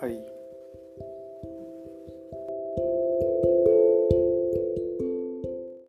[0.00, 0.39] はい。